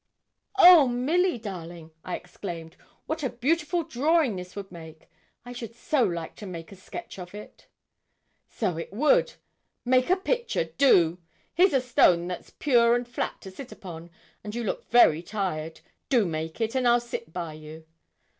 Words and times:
'Oh, 0.57 0.87
Milly 0.87 1.37
darling!' 1.37 1.91
I 2.03 2.15
exclaimed, 2.15 2.75
'what 3.05 3.21
a 3.21 3.29
beautiful 3.29 3.83
drawing 3.83 4.35
this 4.35 4.55
would 4.55 4.71
make! 4.71 5.07
I 5.45 5.53
should 5.53 5.75
so 5.75 6.01
like 6.01 6.35
to 6.37 6.47
make 6.47 6.71
a 6.71 6.75
sketch 6.75 7.19
of 7.19 7.35
it.' 7.35 7.67
'So 8.49 8.77
it 8.77 8.91
would. 8.91 9.33
Make 9.85 10.09
a 10.09 10.15
picture 10.15 10.63
do! 10.63 11.19
here's 11.53 11.73
a 11.73 11.81
stone 11.81 12.25
that's 12.25 12.49
pure 12.49 12.95
and 12.95 13.07
flat 13.07 13.41
to 13.41 13.51
sit 13.51 13.71
upon, 13.71 14.09
and 14.43 14.55
you 14.55 14.63
look 14.63 14.89
very 14.89 15.21
tired. 15.21 15.81
Do 16.09 16.25
make 16.25 16.59
it, 16.61 16.73
and 16.73 16.87
I'll 16.87 16.99
sit 16.99 17.31
by 17.31 17.53
you.' 17.53 17.85